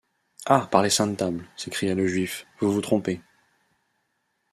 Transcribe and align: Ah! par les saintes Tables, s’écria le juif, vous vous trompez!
Ah! 0.47 0.67
par 0.71 0.81
les 0.81 0.89
saintes 0.89 1.17
Tables, 1.17 1.47
s’écria 1.55 1.93
le 1.93 2.07
juif, 2.07 2.47
vous 2.59 2.71
vous 2.71 2.81
trompez! 2.81 3.21